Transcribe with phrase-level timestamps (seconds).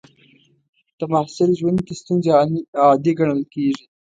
[0.97, 2.29] د محصل ژوند کې ستونزې
[2.81, 3.85] عادي ګڼل کېږي.